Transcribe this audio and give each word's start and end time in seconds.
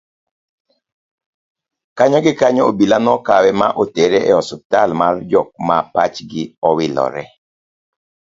kanyo 1.97 2.19
gi 2.25 2.33
kanyo 2.39 2.61
obila 2.69 2.97
nokawe 3.05 3.49
ma 3.59 3.67
otere 3.81 4.19
e 4.29 4.31
ospital 4.41 4.89
mar 4.99 5.15
jok 5.31 5.49
ma 5.67 5.77
pachgi 5.93 6.43
owilore 6.69 7.23